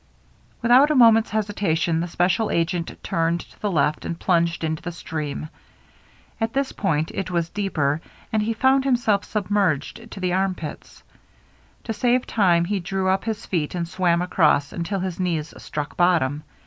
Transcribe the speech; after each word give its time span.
Without 0.63 0.89
a 0.89 0.95
moment's 0.95 1.29
hesitation 1.29 1.99
the 1.99 2.07
special 2.07 2.49
agent 2.49 2.91
turned 3.03 3.41
to 3.41 3.59
the 3.61 3.69
left 3.69 4.03
and 4.03 4.19
plunged 4.19 4.63
into 4.63 4.81
the 4.81 4.91
stream. 4.91 5.47
At 6.39 6.53
this 6.53 6.71
point 6.71 7.11
it 7.11 7.29
was 7.29 7.49
deeper, 7.51 8.01
and 8.33 8.41
he 8.41 8.51
found 8.55 8.83
himself 8.83 9.23
submerged 9.23 10.09
to 10.09 10.19
the 10.19 10.33
armpits. 10.33 11.03
To 11.83 11.93
save 11.93 12.25
time 12.25 12.65
he 12.65 12.79
drew 12.79 13.09
up 13.09 13.25
his 13.25 13.45
feet 13.45 13.75
and 13.75 13.87
swam 13.87 14.23
across 14.23 14.73
until 14.73 15.01
his 15.01 15.19
knees 15.19 15.53
struck 15.61 15.95
bottom. 15.97 16.45